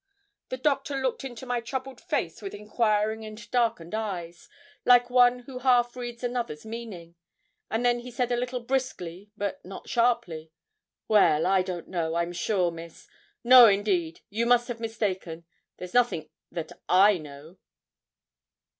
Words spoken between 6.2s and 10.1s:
another's meaning; and then he said a little briskly, but not